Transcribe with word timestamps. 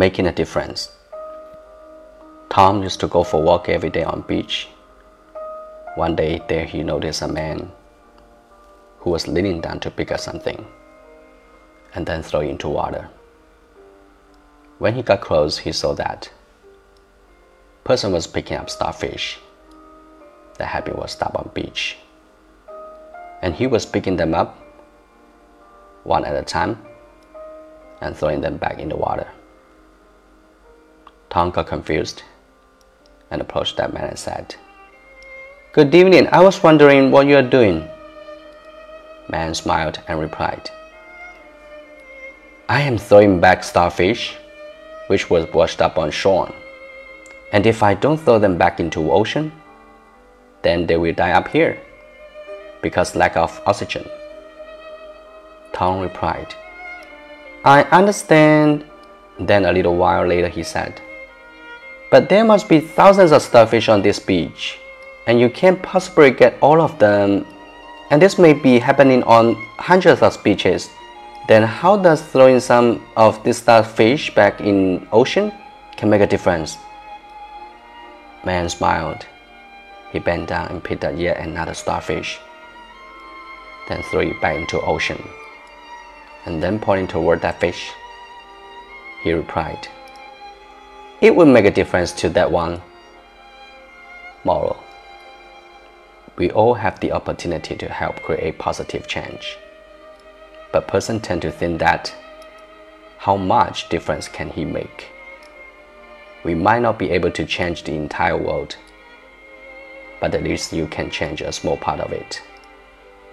making 0.00 0.26
a 0.26 0.32
difference. 0.32 0.88
Tom 2.48 2.82
used 2.82 3.00
to 3.00 3.06
go 3.06 3.22
for 3.22 3.36
a 3.36 3.44
walk 3.44 3.68
every 3.68 3.90
day 3.90 4.02
on 4.02 4.22
beach. 4.22 4.66
One 5.94 6.16
day 6.16 6.40
there 6.48 6.64
he 6.64 6.82
noticed 6.82 7.20
a 7.20 7.28
man 7.28 7.70
who 9.00 9.10
was 9.10 9.28
leaning 9.28 9.60
down 9.60 9.78
to 9.80 9.90
pick 9.90 10.10
up 10.10 10.20
something 10.20 10.64
and 11.94 12.06
then 12.06 12.22
throw 12.22 12.40
it 12.40 12.48
into 12.48 12.68
water. 12.68 13.10
When 14.78 14.94
he 14.94 15.02
got 15.02 15.20
close, 15.20 15.58
he 15.58 15.72
saw 15.72 15.92
that 15.96 16.30
person 17.84 18.10
was 18.10 18.26
picking 18.26 18.56
up 18.56 18.70
starfish 18.70 19.38
that 20.56 20.68
had 20.68 20.86
been 20.86 20.96
washed 20.96 21.22
up 21.22 21.34
on 21.34 21.50
beach. 21.52 21.98
And 23.42 23.54
he 23.54 23.66
was 23.66 23.84
picking 23.84 24.16
them 24.16 24.32
up 24.32 24.56
one 26.04 26.24
at 26.24 26.42
a 26.42 26.42
time 26.42 26.78
and 28.00 28.16
throwing 28.16 28.40
them 28.40 28.56
back 28.56 28.78
in 28.78 28.88
the 28.88 28.96
water. 28.96 29.28
Tom 31.30 31.50
got 31.52 31.68
confused 31.68 32.24
and 33.30 33.40
approached 33.40 33.76
that 33.76 33.94
man 33.94 34.04
and 34.04 34.18
said, 34.18 34.56
Good 35.72 35.94
evening, 35.94 36.26
I 36.32 36.42
was 36.42 36.60
wondering 36.60 37.12
what 37.12 37.28
you 37.28 37.36
are 37.36 37.42
doing. 37.56 37.88
Man 39.28 39.54
smiled 39.54 40.00
and 40.08 40.18
replied, 40.18 40.68
I 42.68 42.80
am 42.80 42.98
throwing 42.98 43.40
back 43.40 43.62
starfish, 43.62 44.36
which 45.06 45.30
was 45.30 45.46
washed 45.54 45.80
up 45.80 45.98
on 45.98 46.10
shore. 46.10 46.52
And 47.52 47.64
if 47.64 47.84
I 47.84 47.94
don't 47.94 48.18
throw 48.18 48.40
them 48.40 48.58
back 48.58 48.80
into 48.80 49.12
ocean, 49.12 49.52
then 50.62 50.86
they 50.86 50.96
will 50.96 51.14
die 51.14 51.32
up 51.32 51.46
here 51.46 51.80
because 52.82 53.14
lack 53.14 53.36
of 53.36 53.60
oxygen. 53.66 54.08
Tom 55.72 56.00
replied, 56.00 56.54
I 57.64 57.84
understand. 57.84 58.84
Then 59.38 59.64
a 59.64 59.72
little 59.72 59.96
while 59.96 60.26
later 60.26 60.48
he 60.48 60.62
said, 60.62 61.00
But 62.10 62.28
there 62.28 62.44
must 62.44 62.68
be 62.68 62.80
thousands 62.80 63.32
of 63.32 63.42
starfish 63.42 63.88
on 63.88 64.02
this 64.02 64.18
beach, 64.18 64.78
and 65.26 65.38
you 65.38 65.48
can't 65.48 65.80
possibly 65.82 66.30
get 66.30 66.58
all 66.60 66.80
of 66.80 66.98
them. 66.98 67.46
And 68.10 68.20
this 68.20 68.38
may 68.38 68.52
be 68.52 68.78
happening 68.78 69.22
on 69.22 69.54
hundreds 69.78 70.22
of 70.22 70.42
beaches. 70.42 70.90
Then 71.46 71.62
how 71.62 71.96
does 71.96 72.22
throwing 72.22 72.60
some 72.60 73.00
of 73.16 73.42
these 73.44 73.58
starfish 73.58 74.34
back 74.34 74.60
in 74.60 75.06
ocean 75.12 75.52
can 75.96 76.10
make 76.10 76.20
a 76.20 76.26
difference? 76.26 76.76
Man 78.44 78.68
smiled. 78.68 79.26
He 80.12 80.18
bent 80.18 80.48
down 80.48 80.68
and 80.68 80.82
picked 80.82 81.04
up 81.04 81.16
yet 81.16 81.38
another 81.38 81.74
starfish, 81.74 82.40
then 83.88 84.02
threw 84.10 84.20
it 84.20 84.40
back 84.40 84.56
into 84.56 84.80
ocean 84.80 85.22
and 86.46 86.62
then 86.62 86.78
pointing 86.78 87.06
toward 87.06 87.40
that 87.42 87.60
fish, 87.60 87.92
he 89.22 89.32
replied, 89.32 89.88
It 91.20 91.36
will 91.36 91.46
make 91.46 91.66
a 91.66 91.70
difference 91.70 92.12
to 92.12 92.30
that 92.30 92.50
one. 92.50 92.80
Moral 94.42 94.82
We 96.36 96.50
all 96.50 96.72
have 96.72 96.98
the 97.00 97.12
opportunity 97.12 97.76
to 97.76 97.88
help 97.90 98.22
create 98.22 98.58
positive 98.58 99.06
change. 99.06 99.58
But 100.72 100.88
person 100.88 101.20
tend 101.20 101.42
to 101.42 101.50
think 101.52 101.78
that 101.80 102.14
how 103.18 103.36
much 103.36 103.90
difference 103.90 104.28
can 104.28 104.48
he 104.48 104.64
make? 104.64 105.08
We 106.42 106.54
might 106.54 106.80
not 106.80 106.98
be 106.98 107.10
able 107.10 107.32
to 107.32 107.44
change 107.44 107.84
the 107.84 107.92
entire 107.92 108.38
world, 108.38 108.76
but 110.22 110.34
at 110.34 110.42
least 110.42 110.72
you 110.72 110.86
can 110.86 111.10
change 111.10 111.42
a 111.42 111.52
small 111.52 111.76
part 111.76 112.00
of 112.00 112.12
it 112.12 112.40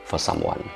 for 0.04 0.20
someone. 0.20 0.70